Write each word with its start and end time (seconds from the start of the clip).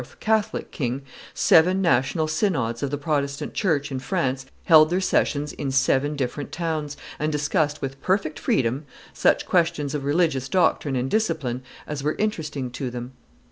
Catholic 0.19 0.71
king, 0.71 1.03
seven 1.35 1.79
national 1.79 2.27
synods 2.27 2.81
of 2.81 2.89
the 2.89 2.97
Protestant 2.97 3.53
church 3.53 3.91
in 3.91 3.99
France 3.99 4.47
held 4.63 4.89
their 4.89 4.99
sessions 4.99 5.53
in 5.53 5.69
seven 5.69 6.15
different 6.15 6.51
towns, 6.51 6.97
and 7.19 7.31
discussed 7.31 7.83
with 7.83 8.01
perfect 8.01 8.39
freedom 8.39 8.85
such 9.13 9.45
questions 9.45 9.93
of 9.93 10.03
religious 10.03 10.49
doctrine 10.49 10.95
and 10.95 11.07
discipline 11.11 11.61
as 11.85 12.01
were 12.01 12.15
interesting 12.17 12.71
to 12.71 12.89
them. 12.89 13.11